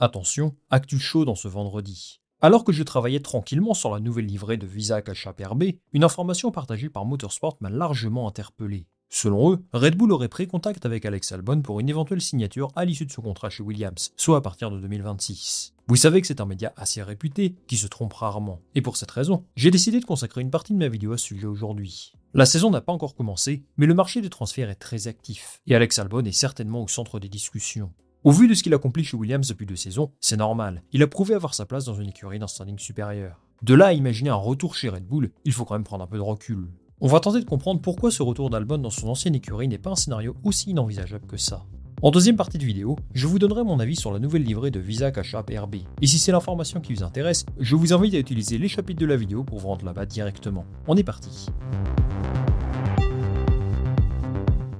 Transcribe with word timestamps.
Attention, 0.00 0.56
actu 0.70 0.98
chaud 0.98 1.24
dans 1.24 1.36
ce 1.36 1.46
vendredi. 1.46 2.20
Alors 2.40 2.64
que 2.64 2.72
je 2.72 2.82
travaillais 2.82 3.20
tranquillement 3.20 3.74
sur 3.74 3.94
la 3.94 4.00
nouvelle 4.00 4.26
livrée 4.26 4.56
de 4.56 4.66
Visa 4.66 5.00
Cash 5.02 5.28
RB, 5.28 5.64
une 5.92 6.02
information 6.02 6.50
partagée 6.50 6.88
par 6.88 7.04
Motorsport 7.04 7.56
m'a 7.60 7.70
largement 7.70 8.26
interpellé. 8.26 8.88
Selon 9.08 9.52
eux, 9.52 9.64
Red 9.72 9.94
Bull 9.94 10.10
aurait 10.10 10.26
pris 10.26 10.48
contact 10.48 10.84
avec 10.84 11.04
Alex 11.06 11.30
Albon 11.30 11.62
pour 11.62 11.78
une 11.78 11.88
éventuelle 11.88 12.20
signature 12.20 12.72
à 12.74 12.84
l'issue 12.84 13.06
de 13.06 13.12
son 13.12 13.22
contrat 13.22 13.50
chez 13.50 13.62
Williams, 13.62 14.12
soit 14.16 14.38
à 14.38 14.40
partir 14.40 14.72
de 14.72 14.80
2026. 14.80 15.74
Vous 15.86 15.94
savez 15.94 16.20
que 16.20 16.26
c'est 16.26 16.40
un 16.40 16.46
média 16.46 16.72
assez 16.76 17.00
réputé, 17.00 17.54
qui 17.68 17.76
se 17.76 17.86
trompe 17.86 18.14
rarement. 18.14 18.60
Et 18.74 18.82
pour 18.82 18.96
cette 18.96 19.12
raison, 19.12 19.44
j'ai 19.54 19.70
décidé 19.70 20.00
de 20.00 20.04
consacrer 20.04 20.40
une 20.40 20.50
partie 20.50 20.72
de 20.72 20.78
ma 20.78 20.88
vidéo 20.88 21.12
à 21.12 21.18
ce 21.18 21.26
sujet 21.26 21.46
aujourd'hui. 21.46 22.14
La 22.34 22.46
saison 22.46 22.70
n'a 22.70 22.80
pas 22.80 22.92
encore 22.92 23.14
commencé, 23.14 23.62
mais 23.76 23.86
le 23.86 23.94
marché 23.94 24.20
des 24.20 24.30
transferts 24.30 24.70
est 24.70 24.74
très 24.74 25.06
actif, 25.06 25.60
et 25.68 25.76
Alex 25.76 26.00
Albon 26.00 26.24
est 26.24 26.32
certainement 26.32 26.82
au 26.82 26.88
centre 26.88 27.20
des 27.20 27.28
discussions. 27.28 27.92
Au 28.24 28.30
vu 28.30 28.48
de 28.48 28.54
ce 28.54 28.62
qu'il 28.62 28.72
accomplit 28.72 29.04
chez 29.04 29.18
Williams 29.18 29.46
depuis 29.46 29.66
deux 29.66 29.76
saisons, 29.76 30.10
c'est 30.18 30.38
normal. 30.38 30.82
Il 30.92 31.02
a 31.02 31.06
prouvé 31.06 31.34
avoir 31.34 31.52
sa 31.52 31.66
place 31.66 31.84
dans 31.84 31.92
une 31.92 32.08
écurie 32.08 32.38
d'un 32.38 32.46
standing 32.46 32.78
supérieur. 32.78 33.38
De 33.60 33.74
là 33.74 33.88
à 33.88 33.92
imaginer 33.92 34.30
un 34.30 34.34
retour 34.34 34.76
chez 34.76 34.88
Red 34.88 35.06
Bull, 35.06 35.30
il 35.44 35.52
faut 35.52 35.66
quand 35.66 35.74
même 35.74 35.84
prendre 35.84 36.04
un 36.04 36.06
peu 36.06 36.16
de 36.16 36.22
recul. 36.22 36.70
On 37.02 37.06
va 37.06 37.20
tenter 37.20 37.40
de 37.40 37.44
comprendre 37.44 37.82
pourquoi 37.82 38.10
ce 38.10 38.22
retour 38.22 38.48
d'Albon 38.48 38.78
dans 38.78 38.88
son 38.88 39.08
ancienne 39.08 39.34
écurie 39.34 39.68
n'est 39.68 39.76
pas 39.76 39.90
un 39.90 39.94
scénario 39.94 40.36
aussi 40.42 40.70
inenvisageable 40.70 41.26
que 41.26 41.36
ça. 41.36 41.66
En 42.00 42.10
deuxième 42.10 42.36
partie 42.36 42.56
de 42.56 42.64
vidéo, 42.64 42.96
je 43.12 43.26
vous 43.26 43.38
donnerai 43.38 43.62
mon 43.62 43.78
avis 43.78 43.96
sur 43.96 44.10
la 44.10 44.18
nouvelle 44.18 44.44
livrée 44.44 44.70
de 44.70 44.80
Visa 44.80 45.10
Cash 45.10 45.34
App 45.34 45.50
RB. 45.54 45.74
Et 46.00 46.06
si 46.06 46.18
c'est 46.18 46.32
l'information 46.32 46.80
qui 46.80 46.94
vous 46.94 47.02
intéresse, 47.02 47.44
je 47.60 47.76
vous 47.76 47.92
invite 47.92 48.14
à 48.14 48.18
utiliser 48.18 48.56
les 48.56 48.68
chapitres 48.68 49.00
de 49.00 49.06
la 49.06 49.16
vidéo 49.16 49.44
pour 49.44 49.58
vous 49.58 49.68
rendre 49.68 49.84
là-bas 49.84 50.06
directement. 50.06 50.64
On 50.88 50.96
est 50.96 51.04
parti. 51.04 51.48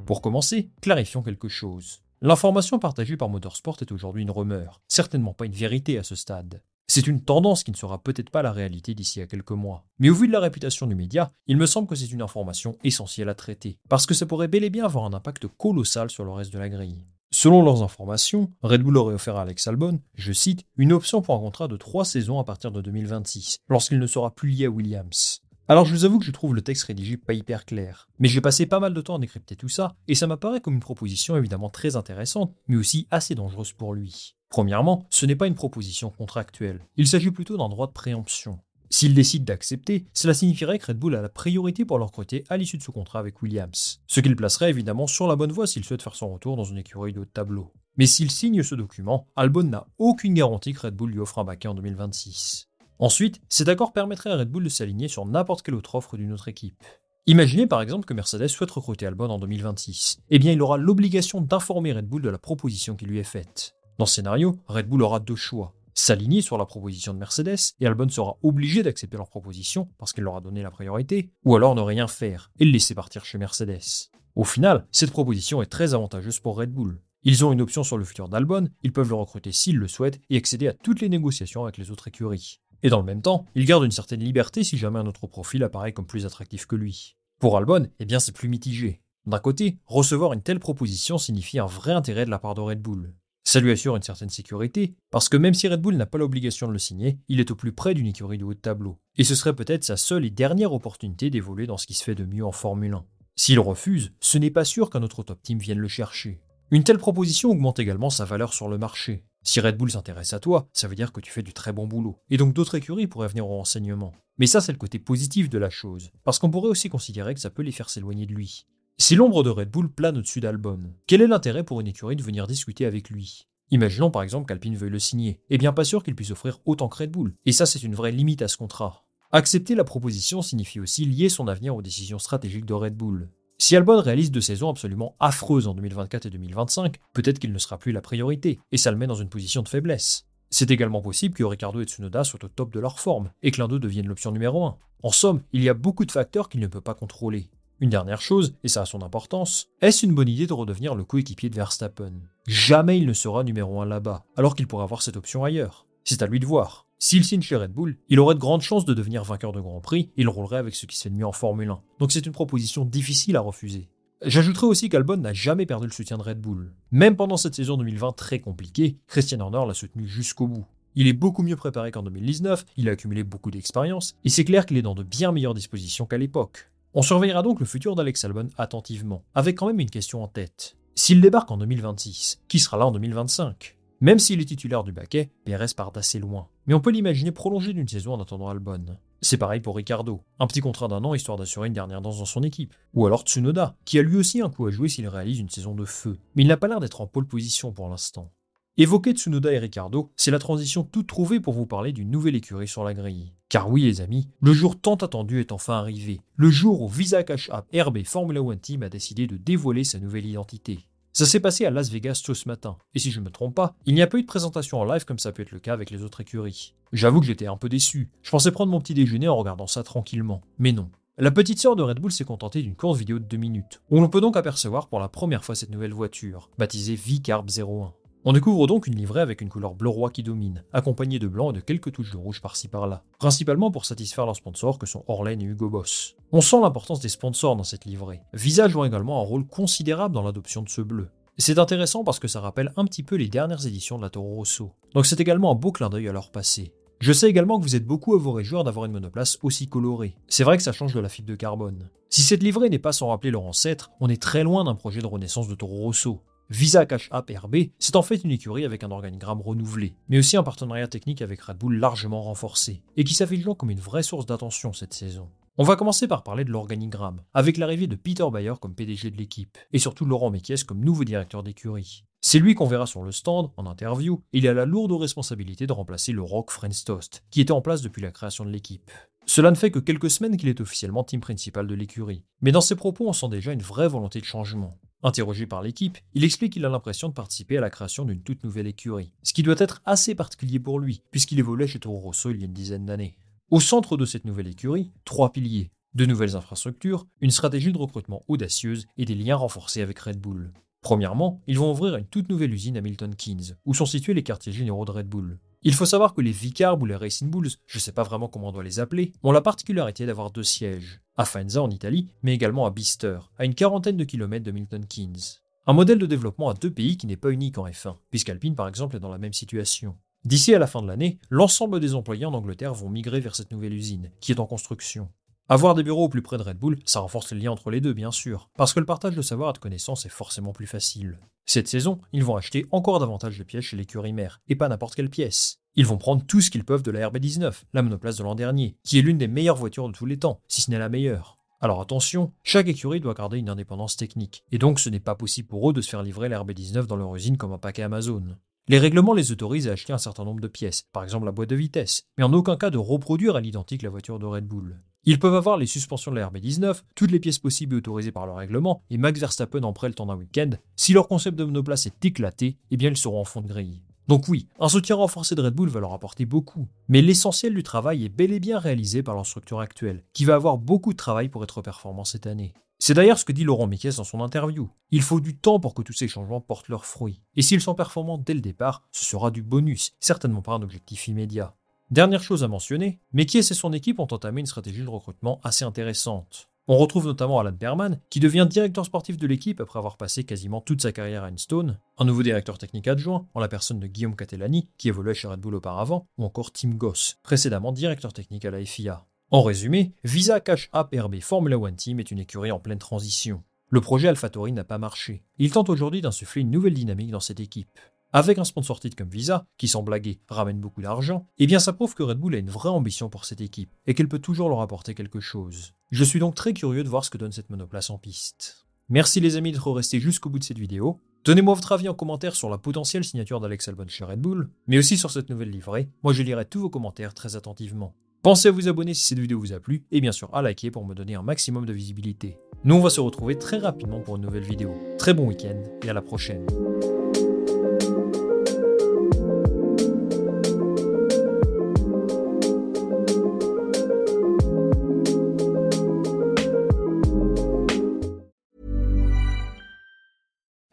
Pour 0.07 0.23
commencer, 0.23 0.71
clarifions 0.81 1.23
quelque 1.23 1.49
chose. 1.49 2.04
L'information 2.27 2.79
partagée 2.79 3.19
par 3.19 3.29
Motorsport 3.29 3.77
est 3.83 3.93
aujourd'hui 3.93 4.23
une 4.23 4.31
rumeur, 4.31 4.81
certainement 4.89 5.35
pas 5.35 5.45
une 5.45 5.53
vérité 5.53 5.99
à 5.99 6.03
ce 6.03 6.15
stade. 6.15 6.63
C'est 6.87 7.07
une 7.07 7.21
tendance 7.21 7.63
qui 7.63 7.71
ne 7.71 7.77
sera 7.77 8.03
peut-être 8.03 8.31
pas 8.31 8.41
la 8.41 8.51
réalité 8.51 8.95
d'ici 8.95 9.21
à 9.21 9.27
quelques 9.27 9.51
mois. 9.51 9.85
Mais 9.99 10.09
au 10.09 10.15
vu 10.15 10.27
de 10.27 10.33
la 10.33 10.41
réputation 10.41 10.87
du 10.87 10.95
média, 10.95 11.33
il 11.49 11.59
me 11.59 11.67
semble 11.67 11.87
que 11.87 11.95
c'est 11.95 12.11
une 12.11 12.23
information 12.23 12.79
essentielle 12.83 13.29
à 13.29 13.35
traiter, 13.35 13.79
parce 13.91 14.07
que 14.07 14.15
ça 14.15 14.25
pourrait 14.25 14.49
bel 14.49 14.65
et 14.65 14.71
bien 14.71 14.87
avoir 14.87 15.05
un 15.05 15.13
impact 15.13 15.49
colossal 15.59 16.09
sur 16.09 16.25
le 16.25 16.31
reste 16.31 16.55
de 16.55 16.59
la 16.59 16.71
grille. 16.71 17.05
Selon 17.31 17.63
leurs 17.63 17.83
informations, 17.83 18.51
Red 18.63 18.81
Bull 18.81 18.97
aurait 18.97 19.17
offert 19.17 19.37
à 19.37 19.43
Alex 19.43 19.67
Albon, 19.67 20.01
je 20.15 20.33
cite, 20.33 20.65
une 20.79 20.95
option 20.95 21.21
pour 21.21 21.35
un 21.35 21.41
contrat 21.41 21.69
de 21.69 21.77
3 21.77 22.07
saisons 22.07 22.39
à 22.39 22.45
partir 22.45 22.71
de 22.71 22.81
2026, 22.81 23.59
lorsqu'il 23.69 23.99
ne 23.99 24.07
sera 24.07 24.35
plus 24.35 24.49
lié 24.49 24.65
à 24.65 24.71
Williams. 24.71 25.43
Alors 25.67 25.87
je 25.87 25.93
vous 25.95 26.05
avoue 26.05 26.19
que 26.19 26.27
je 26.27 26.31
trouve 26.31 26.55
le 26.55 26.61
texte 26.61 26.85
rédigé 26.85 27.17
pas 27.17 27.33
hyper 27.33 27.65
clair, 27.65 28.07
mais 28.19 28.29
j'ai 28.29 28.43
passé 28.43 28.67
pas 28.67 28.81
mal 28.81 28.93
de 28.93 29.01
temps 29.01 29.17
à 29.17 29.19
décrypter 29.19 29.57
tout 29.57 29.71
ça, 29.71 29.97
et 30.09 30.15
ça 30.15 30.27
m'apparaît 30.27 30.61
comme 30.61 30.75
une 30.75 30.81
proposition 30.81 31.39
évidemment 31.39 31.71
très 31.71 31.97
intéressante, 31.97 32.55
mais 32.69 32.77
aussi 32.77 33.09
assez 33.11 33.35
dangereuse 33.35 33.73
pour 33.73 33.95
lui. 33.95 34.37
Premièrement, 34.51 35.07
ce 35.09 35.25
n'est 35.25 35.37
pas 35.37 35.47
une 35.47 35.55
proposition 35.55 36.11
contractuelle, 36.11 36.85
il 36.99 37.07
s'agit 37.07 37.31
plutôt 37.31 37.57
d'un 37.57 37.71
droit 37.71 37.87
de 37.87 37.93
préemption. 37.93 38.59
S'il 38.91 39.15
décide 39.15 39.45
d'accepter, 39.45 40.05
cela 40.13 40.35
signifierait 40.35 40.79
que 40.79 40.87
Red 40.87 40.99
Bull 40.99 41.17
a 41.17 41.23
la 41.23 41.31
priorité 41.31 41.87
pour 41.87 41.97
le 41.97 42.05
recruter 42.05 42.45
à 42.51 42.59
l'issue 42.59 42.77
de 42.77 42.83
ce 42.83 42.91
contrat 42.91 43.19
avec 43.19 43.41
Williams, 43.41 44.03
ce 44.07 44.21
qui 44.21 44.29
le 44.29 44.37
placerait 44.37 44.69
évidemment 44.69 45.07
sur 45.07 45.27
la 45.27 45.35
bonne 45.35 45.51
voie 45.51 45.67
s'il 45.67 45.85
souhaite 45.85 46.03
faire 46.03 46.15
son 46.15 46.35
retour 46.35 46.59
dans 46.59 46.65
une 46.65 46.79
écurie 46.79 47.15
de 47.15 47.21
haut 47.21 47.25
tableau. 47.25 47.73
Mais 47.97 48.07
s'il 48.07 48.31
signe 48.31 48.63
ce 48.63 48.75
document, 48.75 49.29
Albon 49.35 49.65
n'a 49.65 49.87
aucune 49.99 50.35
garantie 50.35 50.75
que 50.75 50.81
Red 50.81 50.95
Bull 50.95 51.13
lui 51.13 51.21
offre 51.21 51.39
un 51.39 51.45
baquet 51.45 51.69
en 51.69 51.75
2026. 51.75 52.69
Ensuite, 53.05 53.43
cet 53.51 53.69
accord 53.69 53.93
permettrait 53.93 54.31
à 54.31 54.37
Red 54.39 54.49
Bull 54.49 54.65
de 54.65 54.71
s'aligner 54.71 55.09
sur 55.09 55.27
n'importe 55.27 55.61
quelle 55.61 55.75
autre 55.75 55.95
offre 55.95 56.17
d'une 56.17 56.33
autre 56.33 56.49
équipe. 56.49 56.83
Imaginez 57.27 57.67
par 57.67 57.83
exemple 57.83 58.07
que 58.07 58.15
Mercedes 58.15 58.49
souhaite 58.49 58.71
recruter 58.71 59.05
Albon 59.05 59.29
en 59.29 59.39
2026. 59.39 60.21
Eh 60.31 60.39
bien, 60.39 60.53
il 60.53 60.63
aura 60.63 60.79
l'obligation 60.79 61.43
d'informer 61.43 61.93
Red 61.93 62.07
Bull 62.07 62.23
de 62.23 62.31
la 62.31 62.39
proposition 62.39 62.97
qui 62.97 63.05
lui 63.05 63.19
est 63.19 63.23
faite. 63.23 63.75
Dans 63.99 64.07
ce 64.07 64.15
scénario, 64.15 64.57
Red 64.69 64.89
Bull 64.89 65.03
aura 65.03 65.21
deux 65.21 65.37
choix. 65.37 65.75
S'aligner 65.93 66.41
sur 66.41 66.57
la 66.57 66.65
proposition 66.65 67.13
de 67.13 67.19
Mercedes, 67.19 67.75
et 67.79 67.87
Albon 67.87 68.09
sera 68.09 68.39
obligé 68.43 68.83
d'accepter 68.83 69.19
leur 69.19 69.29
proposition 69.29 69.91
parce 69.99 70.15
qu'il 70.15 70.25
leur 70.25 70.37
a 70.37 70.41
donné 70.41 70.63
la 70.63 70.71
priorité, 70.71 71.29
ou 71.45 71.57
alors 71.57 71.75
ne 71.75 71.83
rien 71.83 72.09
faire 72.09 72.53
et 72.59 72.65
le 72.65 72.71
laisser 72.71 72.95
partir 72.95 73.27
chez 73.27 73.37
Mercedes. 73.37 74.09
Au 74.35 74.45
final, 74.45 74.87
cette 74.93 75.11
proposition 75.11 75.61
est 75.61 75.67
très 75.67 75.93
avantageuse 75.93 76.41
pour 76.41 76.57
Red 76.57 76.73
Bull. 76.73 77.03
Ils 77.27 77.43
ont 77.43 77.53
une 77.53 77.63
option 77.63 77.85
sur 77.85 77.97
le 77.97 78.05
futur 78.05 78.29
d'Albon, 78.29 78.69
ils 78.83 78.93
peuvent 78.93 79.09
le 79.09 79.15
recruter 79.15 79.51
s'ils 79.51 79.79
le 79.79 79.89
souhaitent 79.89 80.21
et 80.29 80.37
accéder 80.37 80.69
à 80.69 80.75
toutes 80.75 81.01
les 81.01 81.09
négociations 81.09 81.65
avec 81.65 81.79
les 81.79 81.91
autres 81.91 82.09
écuries. 82.09 82.61
Et 82.85 82.91
dans 82.91 82.99
le 82.99 83.05
même 83.05 83.23
temps, 83.23 83.47
il 83.55 83.65
garde 83.65 83.83
une 83.83 83.91
certaine 83.91 84.21
liberté 84.21 84.63
si 84.63 84.77
jamais 84.77 84.99
un 84.99 85.07
autre 85.07 85.27
profil 85.27 85.65
apparaît 85.65 85.93
comme 85.93 86.07
plus 86.07 86.27
attractif 86.27 86.67
que 86.67 86.77
lui. 86.77 87.17
Pour 87.41 87.57
Albon, 87.57 87.89
eh 87.99 88.05
bien 88.05 88.21
c'est 88.21 88.31
plus 88.31 88.49
mitigé. 88.49 89.01
D'un 89.27 89.39
côté, 89.39 89.79
recevoir 89.87 90.35
une 90.35 90.43
telle 90.43 90.61
proposition 90.61 91.17
signifie 91.17 91.59
un 91.59 91.67
vrai 91.67 91.93
intérêt 91.93 92.27
de 92.27 92.31
la 92.31 92.39
part 92.39 92.55
de 92.55 92.61
Red 92.61 92.83
Bull. 92.83 93.15
Ça 93.43 93.61
lui 93.61 93.73
assure 93.73 93.97
une 93.97 94.03
certaine 94.03 94.29
sécurité, 94.29 94.95
parce 95.11 95.31
que 95.31 95.39
même 95.39 95.55
si 95.55 95.67
Red 95.67 95.81
Bull 95.81 95.97
n'a 95.97 96.05
pas 96.05 96.19
l'obligation 96.19 96.69
de 96.69 96.73
le 96.73 96.79
signer, 96.79 97.19
il 97.29 97.41
est 97.41 97.51
au 97.51 97.57
plus 97.57 97.73
près 97.73 97.95
d'une 97.95 98.07
écurie 98.07 98.37
de 98.37 98.45
haut 98.45 98.53
de 98.53 98.59
tableau. 98.59 98.99
Et 99.17 99.25
ce 99.25 99.35
serait 99.35 99.57
peut-être 99.57 99.85
sa 99.85 99.97
seule 99.97 100.27
et 100.27 100.31
dernière 100.31 100.75
opportunité 100.75 101.31
d'évoluer 101.31 101.67
dans 101.67 101.79
ce 101.79 101.87
qui 101.87 101.95
se 101.95 102.05
fait 102.05 102.15
de 102.15 102.27
mieux 102.27 102.45
en 102.45 102.53
Formule 102.53 102.95
1. 102.95 103.05
S'il 103.37 103.61
refuse, 103.61 104.13
ce 104.21 104.37
n'est 104.37 104.51
pas 104.51 104.65
sûr 104.67 104.91
qu'un 104.91 105.03
autre 105.03 105.23
top 105.23 105.41
team 105.43 105.59
vienne 105.59 105.79
le 105.79 105.89
chercher. 105.89 106.39
Une 106.71 106.85
telle 106.85 106.99
proposition 106.99 107.51
augmente 107.51 107.79
également 107.79 108.11
sa 108.11 108.27
valeur 108.27 108.53
sur 108.53 108.69
le 108.69 108.77
marché. 108.77 109.25
Si 109.47 109.61
Red 109.61 109.77
Bull 109.77 109.91
s'intéresse 109.91 110.33
à 110.33 110.41
toi, 110.41 110.69
ça 110.73 110.89
veut 110.89 110.95
dire 110.95 111.13
que 111.13 111.21
tu 111.21 111.31
fais 111.31 111.43
du 111.43 111.53
très 111.53 111.73
bon 111.73 111.87
boulot. 111.87 112.19
Et 112.31 112.39
donc 112.39 112.55
d'autres 112.55 112.77
écuries 112.77 113.07
pourraient 113.07 113.29
venir 113.29 113.47
au 113.47 113.59
renseignement. 113.59 114.15
Mais 114.39 114.47
ça, 114.47 114.63
c'est 114.63 114.73
le 114.73 114.79
côté 114.79 114.99
positif 114.99 115.51
de 115.51 115.59
la 115.59 115.69
chose. 115.69 116.11
Parce 116.25 116.39
qu'on 116.39 116.51
pourrait 116.51 116.71
aussi 116.71 116.89
considérer 116.89 117.35
que 117.35 117.41
ça 117.41 117.51
peut 117.51 117.63
les 117.63 117.71
faire 117.71 117.91
s'éloigner 117.91 118.25
de 118.25 118.33
lui. 118.33 118.67
Si 118.97 119.15
l'ombre 119.15 119.43
de 119.43 119.51
Red 119.51 119.71
Bull 119.71 119.93
plane 119.93 120.17
au-dessus 120.17 120.41
d'Albon, 120.41 120.95
quel 121.07 121.21
est 121.21 121.27
l'intérêt 121.27 121.63
pour 121.63 121.81
une 121.81 121.89
écurie 121.89 122.17
de 122.17 122.23
venir 122.23 122.47
discuter 122.47 122.87
avec 122.87 123.11
lui? 123.11 123.47
Imaginons 123.71 124.11
par 124.11 124.23
exemple 124.23 124.47
qu'Alpine 124.47 124.77
veuille 124.77 124.91
le 124.91 124.99
signer. 124.99 125.43
Eh 125.51 125.59
bien 125.59 125.75
pas 125.75 125.85
sûr 125.85 126.03
qu'il 126.03 126.15
puisse 126.15 126.31
offrir 126.31 126.61
autant 126.65 126.89
que 126.89 127.03
Red 127.03 127.11
Bull. 127.11 127.35
Et 127.45 127.53
ça, 127.53 127.67
c'est 127.67 127.83
une 127.83 127.95
vraie 127.95 128.13
limite 128.13 128.41
à 128.41 128.49
ce 128.49 128.57
contrat. 128.57 129.05
Accepter 129.31 129.75
la 129.75 129.85
proposition 129.85 130.41
signifie 130.41 130.81
aussi 130.81 131.05
lier 131.05 131.29
son 131.29 131.49
avenir 131.49 131.77
aux 131.77 131.83
décisions 131.83 132.19
stratégiques 132.19 132.67
de 132.67 132.73
Red 132.73 132.97
Bull. 132.97 133.29
Si 133.67 133.77
Albon 133.77 134.03
réalise 134.03 134.31
deux 134.31 134.43
saisons 134.43 134.69
absolument 134.69 135.17
affreuses 135.21 135.69
en 135.69 135.75
2024 135.75 136.27
et 136.27 136.31
2025, 136.31 136.99
peut-être 137.15 137.39
qu'il 137.39 137.51
ne 137.51 137.59
sera 137.59 137.79
plus 137.79 137.93
la 137.93 138.03
priorité, 138.03 138.61
et 138.73 138.77
ça 138.77 138.91
le 138.91 138.99
met 138.99 139.07
dans 139.07 139.15
une 139.15 139.31
position 139.31 139.63
de 139.63 139.71
faiblesse. 139.71 140.27
C'est 140.51 140.71
également 140.71 141.01
possible 141.01 141.35
que 141.35 141.45
Ricardo 141.45 141.81
et 141.81 141.85
Tsunoda 141.85 142.25
soient 142.25 142.45
au 142.45 142.49
top 142.49 142.75
de 142.75 142.81
leur 142.81 143.01
forme, 143.01 143.31
et 143.43 143.51
que 143.51 143.63
l'un 143.63 143.67
d'eux 143.67 143.79
devienne 143.79 144.07
l'option 144.07 144.33
numéro 144.33 144.67
1. 144.67 144.77
En 145.03 145.13
somme, 145.13 145.41
il 145.55 145.63
y 145.63 145.71
a 145.71 145.73
beaucoup 145.73 146.05
de 146.05 146.13
facteurs 146.13 146.51
qu'il 146.51 146.61
ne 146.61 146.67
peut 146.67 146.83
pas 146.83 146.93
contrôler. 146.93 147.49
Une 147.81 147.89
dernière 147.89 148.21
chose, 148.21 148.55
et 148.65 148.69
ça 148.69 148.83
a 148.83 148.85
son 148.85 149.01
importance, 149.01 149.69
est-ce 149.81 150.05
une 150.05 150.15
bonne 150.15 150.29
idée 150.29 150.47
de 150.47 150.53
redevenir 150.53 150.95
le 150.95 151.05
coéquipier 151.05 151.49
de 151.49 151.55
Verstappen? 151.55 152.13
Jamais 152.47 152.99
il 152.99 153.07
ne 153.07 153.15
sera 153.15 153.45
numéro 153.45 153.81
1 153.81 153.87
là-bas, 153.87 154.27
alors 154.37 154.57
qu'il 154.57 154.67
pourrait 154.67 154.85
avoir 154.85 155.01
cette 155.01 155.17
option 155.17 155.43
ailleurs. 155.43 155.87
C'est 156.05 156.21
à 156.21 156.27
lui 156.27 156.39
de 156.39 156.45
voir. 156.45 156.85
S'il 157.07 157.23
signe 157.23 157.43
chez 157.43 157.57
Red 157.57 157.71
Bull, 157.71 157.99
il 158.09 158.19
aurait 158.19 158.35
de 158.35 158.41
grandes 158.41 158.63
chances 158.63 158.87
de 158.87 158.95
devenir 158.95 159.25
vainqueur 159.25 159.53
de 159.53 159.61
Grand 159.61 159.83
Prix 159.83 160.09
et 160.17 160.23
il 160.23 160.29
roulerait 160.31 160.57
avec 160.57 160.75
ce 160.75 160.87
qui 160.87 160.97
se 160.97 161.07
fait 161.11 161.23
en 161.23 161.33
Formule 161.33 161.69
1. 161.69 161.83
Donc 161.99 162.13
c'est 162.13 162.25
une 162.25 162.33
proposition 162.33 162.87
difficile 162.87 163.37
à 163.37 163.41
refuser. 163.41 163.91
J'ajouterai 164.25 164.67
aussi 164.67 164.89
qu'Albon 164.89 165.19
n'a 165.19 165.35
jamais 165.35 165.67
perdu 165.67 165.87
le 165.87 165.93
soutien 165.93 166.17
de 166.17 166.23
Red 166.23 166.41
Bull. 166.41 166.73
Même 166.93 167.15
pendant 167.15 167.37
cette 167.37 167.57
saison 167.57 167.77
2020 167.77 168.13
très 168.13 168.41
compliquée, 168.41 168.97
Christian 169.07 169.41
Horner 169.41 169.67
l'a 169.69 169.75
soutenu 169.75 170.09
jusqu'au 170.09 170.47
bout. 170.47 170.65
Il 170.95 171.07
est 171.07 171.13
beaucoup 171.13 171.43
mieux 171.43 171.57
préparé 171.57 171.91
qu'en 171.91 172.03
2019, 172.03 172.65
il 172.79 172.89
a 172.89 172.93
accumulé 172.93 173.23
beaucoup 173.23 173.51
d'expérience, 173.51 174.17
et 174.25 174.31
c'est 174.31 174.47
clair 174.47 174.65
qu'il 174.65 174.79
est 174.79 174.83
dans 174.83 174.95
de 174.95 175.03
bien 175.03 175.31
meilleures 175.31 175.53
dispositions 175.53 176.07
qu'à 176.07 176.17
l'époque. 176.17 176.71
On 176.95 177.03
surveillera 177.03 177.43
donc 177.43 177.61
le 177.61 177.67
futur 177.67 177.97
d'Alex 177.97 178.25
Albon 178.25 178.49
attentivement, 178.57 179.25
avec 179.35 179.59
quand 179.59 179.67
même 179.67 179.81
une 179.81 179.91
question 179.91 180.23
en 180.23 180.29
tête. 180.29 180.79
S'il 180.95 181.21
débarque 181.21 181.51
en 181.51 181.59
2026, 181.59 182.41
qui 182.49 182.59
sera 182.61 182.79
là 182.79 182.87
en 182.87 182.93
2025 182.93 183.77
Même 184.01 184.19
s'il 184.19 184.41
est 184.41 184.47
titulaire 184.47 184.85
du 184.85 184.93
baquet, 184.93 185.33
PRS 185.45 185.75
part 185.77 185.93
d'assez 185.93 186.19
loin. 186.19 186.49
Mais 186.67 186.75
on 186.75 186.81
peut 186.81 186.91
l'imaginer 186.91 187.31
prolonger 187.31 187.73
d'une 187.73 187.89
saison 187.89 188.15
en 188.15 188.21
attendant 188.21 188.49
Albon. 188.49 188.97
C'est 189.21 189.37
pareil 189.37 189.61
pour 189.61 189.77
Ricardo, 189.77 190.23
un 190.39 190.47
petit 190.47 190.61
contrat 190.61 190.89
d'un 190.89 191.05
an 191.05 191.15
histoire 191.15 191.39
d'assurer 191.39 191.69
une 191.69 191.75
dernière 191.75 192.01
danse 192.01 192.19
dans 192.19 192.25
son 192.25 192.43
équipe. 192.43 192.75
Ou 192.95 193.07
alors 193.07 193.23
Tsunoda, 193.23 193.77
qui 193.85 193.99
a 193.99 194.03
lui 194.03 194.17
aussi 194.17 194.41
un 194.41 194.51
coup 194.51 194.67
à 194.67 194.71
jouer 194.71 194.89
s'il 194.89 195.09
réalise 195.09 195.39
une 195.39 195.49
saison 195.49 195.75
de 195.75 195.85
feu. 195.85 196.19
Mais 196.35 196.43
il 196.43 196.49
n'a 196.49 196.57
pas 196.57 196.69
l'air 196.69 196.81
d'être 196.81 197.01
en 197.01 197.07
pole 197.07 197.27
position 197.27 197.73
pour 197.73 197.89
l'instant. 197.89 198.31
Évoquer 198.77 199.13
Tsunoda 199.13 199.53
et 199.53 199.59
Ricardo, 199.59 200.11
c'est 200.17 200.31
la 200.31 200.39
transition 200.39 200.83
toute 200.83 201.07
trouvée 201.07 201.39
pour 201.39 201.55
vous 201.55 201.67
parler 201.67 201.93
d'une 201.93 202.11
nouvelle 202.11 202.35
écurie 202.35 202.67
sur 202.67 202.83
la 202.83 202.93
grille. 202.93 203.33
Car 203.49 203.71
oui 203.71 203.83
les 203.83 204.01
amis, 204.01 204.29
le 204.41 204.53
jour 204.53 204.81
tant 204.81 204.97
attendu 204.97 205.39
est 205.39 205.53
enfin 205.53 205.75
arrivé. 205.75 206.21
Le 206.35 206.51
jour 206.51 206.83
où 206.83 206.89
Visa 206.89 207.23
Cash 207.23 207.51
App 207.51 207.69
RB 207.73 208.05
Formula 208.05 208.43
One 208.43 208.59
Team 208.59 208.83
a 208.83 208.89
décidé 208.89 209.27
de 209.27 209.37
dévoiler 209.37 209.85
sa 209.85 210.01
nouvelle 210.01 210.27
identité. 210.27 210.89
Ça 211.17 211.27
s'est 211.27 211.39
passé 211.39 211.65
à 211.65 211.71
Las 211.71 211.91
Vegas 211.91 212.23
tôt 212.27 212.35
ce 212.35 212.49
matin, 212.49 212.77
et 212.93 212.99
si 212.99 213.13
je 213.13 213.21
ne 213.21 213.25
me 213.27 213.31
trompe 213.31 213.55
pas, 213.55 213.77
il 213.87 213.95
n'y 213.95 214.03
a 214.03 214.09
pas 214.09 214.19
eu 214.19 214.23
de 214.23 214.27
présentation 214.27 214.81
en 214.81 214.85
live 214.85 215.05
comme 215.05 215.21
ça 215.21 215.31
peut 215.31 215.43
être 215.43 215.53
le 215.53 215.61
cas 215.61 215.73
avec 215.73 215.91
les 215.91 216.03
autres 216.03 216.23
écuries. 216.23 216.75
J'avoue 216.93 217.21
que 217.21 217.27
j'étais 217.27 217.47
un 217.47 217.57
peu 217.57 217.69
déçu, 217.69 218.11
je 218.23 218.33
pensais 218.33 218.51
prendre 218.51 218.73
mon 218.73 218.81
petit 218.81 218.95
déjeuner 218.95 219.29
en 219.29 219.37
regardant 219.37 219.69
ça 219.69 219.85
tranquillement, 219.85 220.41
mais 220.59 220.73
non. 220.73 220.91
La 221.17 221.31
petite 221.31 221.61
sœur 221.61 221.77
de 221.77 221.85
Red 221.85 222.01
Bull 222.01 222.11
s'est 222.11 222.25
contentée 222.25 222.63
d'une 222.63 222.75
courte 222.75 222.99
vidéo 222.99 223.21
de 223.21 223.25
2 223.27 223.37
minutes, 223.37 223.81
où 223.91 224.01
l'on 224.01 224.09
peut 224.09 224.21
donc 224.21 224.37
apercevoir 224.37 224.89
pour 224.89 224.99
la 224.99 225.09
première 225.09 225.45
fois 225.45 225.55
cette 225.55 225.71
nouvelle 225.71 225.93
voiture, 225.93 226.51
baptisée 226.59 226.97
V-Carb 226.97 227.49
01. 227.49 227.93
On 228.27 228.33
découvre 228.33 228.67
donc 228.67 228.87
une 228.87 228.97
livrée 228.97 229.21
avec 229.21 229.43
une 229.43 229.51
couleur 229.51 229.75
bleu 229.75 229.91
roi 229.91 230.09
qui 230.09 230.23
domine, 230.23 230.65
accompagnée 230.73 231.19
de 231.19 231.29
blanc 231.29 231.51
et 231.51 231.53
de 231.53 231.61
quelques 231.61 231.93
touches 231.93 232.13
de 232.13 232.17
rouge 232.17 232.41
par-ci 232.41 232.69
par-là, 232.69 233.03
principalement 233.19 233.71
pour 233.71 233.85
satisfaire 233.85 234.25
leurs 234.25 234.37
sponsors 234.37 234.79
que 234.79 234.87
sont 234.87 235.05
Orlen 235.09 235.43
et 235.43 235.45
Hugo 235.45 235.69
Boss. 235.69 236.17
On 236.33 236.41
sent 236.41 236.63
l'importance 236.63 237.01
des 237.01 237.11
sponsors 237.11 237.55
dans 237.55 237.65
cette 237.65 237.85
livrée. 237.85 238.23
Visa 238.33 238.67
joue 238.67 238.87
également 238.87 239.21
un 239.21 239.25
rôle 239.25 239.47
considérable 239.47 240.15
dans 240.15 240.23
l'adoption 240.23 240.63
de 240.63 240.71
ce 240.71 240.81
bleu. 240.81 241.11
C'est 241.37 241.59
intéressant 241.59 242.03
parce 242.03 242.19
que 242.19 242.29
ça 242.29 242.41
rappelle 242.41 242.73
un 242.79 242.87
petit 242.87 243.03
peu 243.03 243.17
les 243.17 243.29
dernières 243.29 243.67
éditions 243.67 243.99
de 243.99 244.03
la 244.03 244.09
Toro 244.09 244.37
Rosso, 244.37 244.73
donc 244.95 245.05
c'est 245.05 245.21
également 245.21 245.53
un 245.53 245.57
beau 245.57 245.71
clin 245.71 245.91
d'œil 245.91 246.09
à 246.09 246.13
leur 246.13 246.31
passé. 246.31 246.73
Je 247.01 247.13
sais 247.13 247.29
également 247.29 247.59
que 247.59 247.65
vous 247.65 247.77
êtes 247.77 247.85
beaucoup 247.85 248.15
à 248.15 248.19
vous 248.19 248.41
d'avoir 248.63 248.87
une 248.87 248.93
monoplace 248.93 249.39
aussi 249.43 249.69
colorée. 249.69 250.17
C'est 250.29 250.45
vrai 250.45 250.57
que 250.57 250.63
ça 250.63 250.73
change 250.73 250.95
de 250.95 251.01
la 251.01 251.11
fibre 251.11 251.29
de 251.29 251.35
carbone. 251.35 251.91
Si 252.09 252.23
cette 252.23 252.43
livrée 252.43 252.71
n'est 252.71 252.79
pas 252.79 252.93
sans 252.93 253.09
rappeler 253.09 253.33
leur 253.33 253.43
ancêtre, 253.43 253.91
on 254.01 254.09
est 254.09 254.23
très 254.23 254.45
loin 254.45 254.65
d'un 254.65 254.77
projet 254.77 255.03
de 255.03 255.07
renaissance 255.07 255.49
de 255.49 255.55
Toro 255.55 255.83
Rosso. 255.83 256.23
Visa 256.51 256.85
Cash 256.85 257.09
App 257.11 257.31
RB, 257.31 257.57
c'est 257.79 257.97
en 257.97 258.03
fait 258.03 258.23
une 258.23 258.31
écurie 258.31 258.67
avec 258.67 258.85
un 258.85 258.91
organigramme 258.91 259.41
renouvelé, 259.41 259.95
mais 260.11 260.19
aussi 260.19 260.37
un 260.37 260.43
partenariat 260.43 260.89
technique 260.89 261.23
avec 261.23 261.41
Red 261.41 261.57
Bull 261.57 261.79
largement 261.79 262.21
renforcé, 262.21 262.83
et 262.99 263.05
qui 263.05 263.15
s'affiche 263.15 263.45
donc 263.45 263.59
comme 263.59 263.71
une 263.71 263.81
vraie 263.81 264.03
source 264.03 264.27
d'attention 264.27 264.75
cette 264.75 264.93
saison. 264.93 265.31
On 265.57 265.65
va 265.65 265.77
commencer 265.77 266.07
par 266.07 266.23
parler 266.23 266.45
de 266.45 266.51
l'organigramme, 266.51 267.23
avec 267.33 267.57
l'arrivée 267.57 267.87
de 267.87 267.97
Peter 267.97 268.27
Bayer 268.31 268.55
comme 268.61 268.75
PDG 268.75 269.11
de 269.11 269.17
l'équipe, 269.17 269.57
et 269.73 269.79
surtout 269.79 270.05
Laurent 270.05 270.31
Mekies 270.31 270.65
comme 270.67 270.85
nouveau 270.85 271.05
directeur 271.05 271.43
d'écurie. 271.43 272.05
C'est 272.21 272.39
lui 272.39 272.55
qu'on 272.55 272.67
verra 272.67 272.87
sur 272.87 273.03
le 273.03 273.13
stand, 273.13 273.51
en 273.57 273.65
interview, 273.65 274.21
et 274.33 274.39
il 274.39 274.49
a 274.49 274.53
la 274.53 274.67
lourde 274.67 274.93
responsabilité 274.93 275.67
de 275.67 275.73
remplacer 275.73 276.13
le 276.13 276.23
Rock 276.23 276.51
Friends 276.51 276.85
Toast, 276.85 277.25
qui 277.31 277.41
était 277.41 277.53
en 277.53 277.63
place 277.63 277.83
depuis 277.83 278.03
la 278.03 278.11
création 278.11 278.45
de 278.45 278.51
l'équipe. 278.51 278.91
Cela 279.27 279.51
ne 279.51 279.57
fait 279.57 279.71
que 279.71 279.79
quelques 279.79 280.11
semaines 280.11 280.37
qu'il 280.37 280.49
est 280.49 280.61
officiellement 280.61 281.05
team 281.05 281.21
principal 281.21 281.67
de 281.67 281.75
l'écurie, 281.75 282.25
mais 282.41 282.53
dans 282.53 282.61
ses 282.61 282.75
propos 282.75 283.09
on 283.09 283.13
sent 283.13 283.29
déjà 283.29 283.53
une 283.53 283.63
vraie 283.63 283.89
volonté 283.89 284.21
de 284.21 284.25
changement. 284.25 284.79
Interrogé 285.03 285.47
par 285.47 285.63
l'équipe, 285.63 285.99
il 286.15 286.25
explique 286.25 286.55
qu'il 286.55 286.65
a 286.65 286.69
l'impression 286.71 287.09
de 287.09 287.15
participer 287.15 287.59
à 287.59 287.61
la 287.61 287.71
création 287.71 288.05
d'une 288.05 288.23
toute 288.23 288.43
nouvelle 288.45 288.67
écurie, 288.67 289.13
ce 289.23 289.33
qui 289.33 289.43
doit 289.43 289.55
être 289.59 289.83
assez 289.85 290.15
particulier 290.15 290.59
pour 290.59 290.79
lui, 290.79 291.03
puisqu'il 291.11 291.39
évoluait 291.39 291.67
chez 291.67 291.79
Toro 291.79 291.99
Rosso 291.99 292.31
il 292.31 292.39
y 292.39 292.43
a 292.43 292.47
une 292.47 292.53
dizaine 292.53 292.87
d'années. 292.87 293.17
Au 293.51 293.61
centre 293.61 293.97
de 293.97 294.07
cette 294.07 294.25
nouvelle 294.25 294.49
écurie, 294.49 294.93
trois 295.05 295.33
piliers, 295.33 295.71
de 295.95 296.07
nouvelles 296.07 296.37
infrastructures, 296.37 297.07
une 297.21 297.31
stratégie 297.31 297.73
de 297.73 297.79
recrutement 297.79 298.23
audacieuse 298.29 298.87
et 298.97 299.05
des 299.05 299.15
liens 299.15 299.37
renforcés 299.37 299.83
avec 299.83 299.99
Red 299.99 300.19
Bull. 300.19 300.53
Premièrement, 300.81 301.41
ils 301.47 301.59
vont 301.59 301.71
ouvrir 301.71 301.97
une 301.97 302.07
toute 302.07 302.29
nouvelle 302.29 302.53
usine 302.53 302.77
à 302.77 302.81
Milton 302.81 303.15
Keynes, 303.15 303.57
où 303.65 303.75
sont 303.75 303.87
situés 303.87 304.13
les 304.13 304.23
quartiers 304.23 304.53
généraux 304.53 304.85
de 304.85 304.91
Red 304.91 305.09
Bull. 305.09 305.39
Il 305.67 305.73
faut 305.73 305.87
savoir 305.87 306.13
que 306.13 306.21
les 306.21 306.31
Vicarb 306.31 306.83
ou 306.83 306.85
les 306.85 306.95
Racing 306.95 307.31
Bulls, 307.31 307.49
je 307.67 307.79
ne 307.79 307.81
sais 307.81 307.93
pas 307.93 308.03
vraiment 308.03 308.29
comment 308.29 308.49
on 308.49 308.53
doit 308.53 308.63
les 308.63 308.81
appeler, 308.81 309.13
ont 309.23 309.33
la 309.33 309.41
particularité 309.41 310.05
d'avoir 310.05 310.31
deux 310.31 310.43
sièges, 310.43 311.01
à 311.17 311.25
Faenza 311.25 311.63
en 311.63 311.71
Italie, 311.71 312.11
mais 312.23 312.35
également 312.35 312.67
à 312.67 312.71
Bister, 312.71 313.19
à 313.39 313.47
une 313.47 313.55
quarantaine 313.55 313.97
de 313.97 314.05
kilomètres 314.05 314.45
de 314.45 314.51
Milton 314.51 314.85
Keynes. 314.85 315.41
Un 315.67 315.73
modèle 315.73 315.99
de 315.99 316.05
développement 316.05 316.51
à 316.51 316.55
deux 316.55 316.71
pays 316.71 316.99
qui 316.99 317.07
n'est 317.07 317.17
pas 317.17 317.31
unique 317.31 317.57
en 317.57 317.67
F1, 317.67 317.97
puisqu'Alpine 318.11 318.55
par 318.55 318.69
exemple 318.69 318.97
est 318.97 319.01
dans 319.01 319.09
la 319.09 319.17
même 319.17 319.33
situation. 319.33 319.97
D'ici 320.27 320.55
à 320.55 320.59
la 320.59 320.67
fin 320.67 320.83
de 320.83 320.87
l'année, 320.87 321.19
l'ensemble 321.31 321.81
des 321.81 321.95
employés 321.95 322.27
en 322.27 322.35
Angleterre 322.35 322.75
vont 322.75 322.91
migrer 322.91 323.21
vers 323.21 323.35
cette 323.35 323.51
nouvelle 323.51 323.73
usine, 323.73 324.11
qui 324.21 324.33
est 324.33 324.41
en 324.41 324.47
construction. 324.47 325.09
Avoir 325.51 325.75
des 325.75 325.83
bureaux 325.83 326.05
au 326.05 326.09
plus 326.09 326.23
près 326.23 326.39
de 326.39 326.43
Red 326.43 326.57
Bull, 326.57 326.79
ça 326.87 327.01
renforce 327.01 327.31
les 327.33 327.41
liens 327.41 327.53
entre 327.53 327.71
les 327.71 327.83
deux 327.83 327.93
bien 327.93 328.11
sûr, 328.11 328.49
parce 328.57 328.73
que 328.73 328.81
le 328.81 328.87
partage 328.87 329.15
de 329.15 329.21
savoir 329.21 329.51
et 329.51 329.53
de 329.53 329.59
connaissances 329.59 330.07
est 330.07 330.09
forcément 330.09 330.55
plus 330.55 330.67
facile. 330.67 331.19
Cette 331.45 331.69
saison, 331.69 332.01
ils 332.15 332.25
vont 332.25 332.37
acheter 332.37 332.65
encore 332.71 332.99
davantage 332.99 333.37
de 333.37 333.45
pièces 333.45 333.67
chez 333.67 333.77
l'écurie 333.77 334.15
mère, 334.15 334.41
et 334.49 334.57
pas 334.57 334.71
n'importe 334.71 334.95
quelle 334.95 335.11
pièce. 335.11 335.61
Ils 335.75 335.85
vont 335.85 335.99
prendre 335.99 336.25
tout 336.25 336.41
ce 336.41 336.51
qu'ils 336.51 336.65
peuvent 336.65 336.83
de 336.83 336.91
la 336.91 337.11
RB19, 337.11 337.65
la 337.75 337.83
monoplace 337.83 338.17
de 338.17 338.25
l'an 338.25 338.35
dernier, 338.35 338.79
qui 338.85 338.99
est 338.99 339.03
l'une 339.03 339.19
des 339.19 339.29
meilleures 339.29 339.57
voitures 339.57 339.87
de 339.87 339.93
tous 339.93 340.07
les 340.07 340.19
temps, 340.19 340.41
si 340.49 340.63
ce 340.63 340.71
n'est 340.71 340.79
la 340.79 340.89
meilleure. 340.89 341.37
Alors 341.61 341.83
attention, 341.83 342.33
chaque 342.43 342.69
écurie 342.69 343.01
doit 343.01 343.13
garder 343.13 343.37
une 343.37 343.51
indépendance 343.51 343.99
technique, 343.99 344.45
et 344.51 344.57
donc 344.57 344.81
ce 344.81 344.89
n'est 344.89 344.99
pas 344.99 345.15
possible 345.15 345.49
pour 345.49 345.69
eux 345.69 345.75
de 345.75 345.83
se 345.83 345.91
faire 345.91 346.03
livrer 346.03 346.31
la 346.31 346.43
RB19 346.43 346.87
dans 346.87 346.97
leur 346.97 347.15
usine 347.15 347.37
comme 347.37 347.53
un 347.53 347.59
paquet 347.59 347.83
Amazon. 347.83 348.39
Les 348.69 348.79
règlements 348.79 349.13
les 349.13 349.31
autorisent 349.31 349.69
à 349.69 349.73
acheter 349.73 349.93
un 349.93 349.99
certain 349.99 350.25
nombre 350.25 350.41
de 350.41 350.49
pièces, 350.49 350.87
par 350.91 351.05
exemple 351.05 351.27
la 351.27 351.33
boîte 351.33 351.51
de 351.51 351.57
vitesse, 351.57 352.05
mais 352.17 352.25
en 352.25 352.33
aucun 352.33 352.57
cas 352.57 352.71
de 352.71 352.79
reproduire 352.79 353.37
à 353.37 353.43
l'identique 353.43 353.83
la 353.83 353.91
voiture 353.91 354.19
de 354.19 354.25
Red 354.25 354.47
Bull. 354.47 354.81
Ils 355.07 355.19
peuvent 355.19 355.35
avoir 355.35 355.59
les 355.59 355.67
suspensions 355.67 356.11
de 356.11 356.17
la 356.17 356.29
RB19, 356.29 356.81
toutes 356.95 357.11
les 357.11 357.21
pièces 357.21 357.39
possibles 357.39 357.75
et 357.75 357.79
autorisées 357.79 358.11
par 358.11 358.25
le 358.25 358.33
règlement, 358.33 358.83
et 358.89 358.97
Max 358.97 359.21
Verstappen 359.21 359.63
en 359.63 359.75
prêt 359.75 359.89
le 359.89 359.95
temps 359.95 360.07
d'un 360.07 360.17
week-end. 360.17 360.51
Si 360.77 360.95
leur 360.95 361.09
concept 361.09 361.37
de 361.37 361.45
monoplace 361.45 361.85
est 361.85 362.05
éclaté, 362.05 362.57
eh 362.71 362.79
bien 362.79 362.89
ils 362.89 362.97
seront 362.97 363.21
en 363.21 363.25
fond 363.25 363.43
de 363.43 363.49
grille. 363.49 363.83
Donc 364.09 364.29
oui, 364.29 364.49
un 364.59 364.69
soutien 364.71 364.97
renforcé 364.97 365.35
de 365.35 365.43
Red 365.43 365.55
Bull 365.55 365.69
va 365.69 365.81
leur 365.81 365.93
apporter 365.93 366.25
beaucoup, 366.25 366.69
mais 366.89 367.03
l'essentiel 367.03 367.55
du 367.55 367.63
travail 367.63 368.05
est 368.05 368.09
bel 368.09 368.33
et 368.33 368.41
bien 368.41 368.59
réalisé 368.59 369.03
par 369.03 369.15
leur 369.15 369.27
structure 369.27 369.61
actuelle, 369.61 370.05
qui 370.15 370.25
va 370.25 370.37
avoir 370.37 370.57
beaucoup 370.57 370.93
de 370.93 370.99
travail 370.99 371.29
pour 371.29 371.45
être 371.45 371.61
performant 371.61 372.05
cette 372.05 372.27
année. 372.27 372.55
C'est 372.79 372.95
d'ailleurs 372.95 373.19
ce 373.19 373.27
que 373.27 373.33
dit 373.33 373.45
Laurent 373.45 373.67
Miquès 373.67 373.97
dans 373.97 374.05
son 374.05 374.21
interview. 374.21 374.71
Il 374.91 375.03
faut 375.03 375.21
du 375.21 375.37
temps 375.37 375.61
pour 375.61 375.75
que 375.75 375.83
tous 375.83 375.93
ces 375.93 376.09
changements 376.09 376.41
portent 376.41 376.69
leurs 376.69 376.87
fruits. 376.87 377.21
Et 377.37 377.43
s'ils 377.43 377.61
sont 377.61 377.75
performants 377.75 378.19
dès 378.19 378.35
le 378.35 378.41
départ, 378.41 378.83
ce 378.91 379.05
sera 379.05 379.31
du 379.31 379.43
bonus, 379.43 379.93
certainement 380.01 380.43
pas 380.43 380.53
un 380.53 380.63
objectif 380.63 381.09
immédiat. 381.09 381.55
Dernière 381.91 382.23
chose 382.23 382.43
à 382.43 382.49
mentionner, 382.49 382.99
Mekies 383.13 383.39
et 383.39 383.43
son 383.43 383.73
équipe 383.75 384.01
ont 384.01 384.09
entamé 384.11 384.41
une 384.41 384.47
stratégie 384.47 384.83
de 384.83 384.89
recrutement 384.89 385.41
assez 385.45 385.67
intéressante. 385.67 386.49
On 386.67 386.79
retrouve 386.79 387.05
notamment 387.05 387.39
Alan 387.39 387.53
Berman, 387.53 388.01
qui 388.09 388.21
devient 388.21 388.47
directeur 388.49 388.87
sportif 388.87 389.19
de 389.19 389.27
l'équipe 389.27 389.61
après 389.61 389.79
avoir 389.79 389.99
passé 389.99 390.25
quasiment 390.25 390.63
toute 390.63 390.81
sa 390.81 390.93
carrière 390.93 391.25
à 391.25 391.31
Enstone, 391.31 391.79
un 391.99 392.07
nouveau 392.07 392.23
directeur 392.23 392.57
technique 392.57 392.89
adjoint, 392.89 393.29
en 393.35 393.41
la 393.41 393.49
personne 393.49 393.81
de 393.81 393.87
Guillaume 393.87 394.17
Catellani, 394.17 394.71
qui 394.79 394.89
évoluait 394.89 395.13
chez 395.13 395.29
Red 395.29 395.41
Bull 395.41 395.57
auparavant, 395.57 396.07
ou 396.17 396.25
encore 396.25 396.53
Tim 396.53 396.71
Goss, 396.71 397.19
précédemment 397.23 397.71
directeur 397.71 398.15
technique 398.15 398.47
à 398.47 398.51
la 398.51 398.65
FIA. 398.65 399.05
En 399.31 399.43
résumé, 399.43 399.93
Visa 400.05 400.41
Cash 400.41 400.71
App 400.73 400.95
RB 400.95 401.21
Formula 401.21 401.59
One 401.59 401.77
Team 401.77 402.01
est 402.01 402.11
une 402.11 402.19
écurie 402.19 402.51
en 402.51 402.61
pleine 402.61 402.79
transition. 402.79 403.43
Le 403.69 403.83
projet 403.83 404.09
AlphaTauri 404.09 404.53
n'a 404.53 404.65
pas 404.65 404.79
marché. 404.79 405.23
Il 405.37 405.51
tente 405.51 405.69
aujourd'hui 405.69 406.01
d'insuffler 406.01 406.43
une 406.43 406.51
nouvelle 406.51 406.75
dynamique 406.75 407.11
dans 407.11 407.21
cette 407.21 407.41
équipe. 407.41 407.79
Avec 408.17 408.39
un 408.39 408.45
sponsor 408.45 408.79
titre 408.79 408.95
comme 408.95 409.09
Visa, 409.09 409.45
qui 409.59 409.67
sans 409.67 409.83
blaguer 409.83 410.21
ramène 410.29 410.61
beaucoup 410.61 410.81
d'argent, 410.81 411.27
eh 411.39 411.49
bien 411.49 411.59
ça 411.59 411.73
prouve 411.73 411.97
que 411.97 412.05
Red 412.05 412.17
Bull 412.17 412.37
a 412.37 412.39
une 412.39 412.49
vraie 412.49 412.69
ambition 412.69 413.09
pour 413.09 413.25
cette 413.25 413.41
équipe 413.41 413.75
et 413.89 413.95
qu'elle 413.95 414.07
peut 414.07 414.21
toujours 414.21 414.49
leur 414.49 414.61
apporter 414.61 414.95
quelque 414.95 415.19
chose. 415.19 415.73
Je 415.91 416.05
suis 416.05 416.21
donc 416.21 416.37
très 416.37 416.55
curieux 416.55 416.85
de 416.85 416.89
voir 416.89 417.05
ce 417.05 417.11
que 417.11 417.19
donne 417.19 417.33
cette 417.33 417.51
monoplace 417.51 417.91
en 417.91 417.99
piste. 417.99 418.69
Merci 418.89 419.19
les 419.19 419.35
amis 419.35 419.51
d'être 419.51 419.69
restés 419.73 419.99
jusqu'au 419.99 420.31
bout 420.31 420.39
de 420.39 420.45
cette 420.45 420.61
vidéo. 420.61 421.01
Donnez-moi 421.25 421.55
votre 421.55 421.73
avis 421.73 421.89
en 421.89 421.95
commentaire 421.95 422.37
sur 422.37 422.49
la 422.49 422.57
potentielle 422.57 423.03
signature 423.03 423.41
d'Alex 423.41 423.67
Albon 423.67 423.89
chez 423.89 424.05
Red 424.05 424.21
Bull, 424.21 424.49
mais 424.69 424.79
aussi 424.79 424.97
sur 424.97 425.11
cette 425.11 425.29
nouvelle 425.29 425.51
livrée. 425.51 425.89
Moi 426.05 426.13
je 426.13 426.23
lirai 426.23 426.45
tous 426.45 426.61
vos 426.61 426.71
commentaires 426.71 427.15
très 427.15 427.35
attentivement. 427.35 427.97
Pensez 428.23 428.47
à 428.47 428.53
vous 428.53 428.69
abonner 428.69 428.95
si 428.95 429.07
cette 429.07 429.19
vidéo 429.19 429.41
vous 429.41 429.53
a 429.53 429.59
plu 429.59 429.87
et 429.91 430.01
bien 430.01 430.13
sûr 430.13 430.33
à 430.33 430.41
liker 430.41 430.71
pour 430.71 430.87
me 430.87 430.95
donner 430.95 431.17
un 431.17 431.23
maximum 431.23 431.67
de 431.67 431.73
visibilité. 431.73 432.39
Nous 432.63 432.77
on 432.77 432.81
va 432.81 432.91
se 432.91 433.01
retrouver 433.01 433.37
très 433.41 433.59
rapidement 433.59 433.99
pour 433.99 434.15
une 434.15 434.23
nouvelle 434.23 434.45
vidéo. 434.45 434.73
Très 434.99 435.15
bon 435.15 435.27
week-end 435.27 435.61
et 435.83 435.91
à 435.91 435.93
la 435.93 436.01
prochaine. 436.01 436.47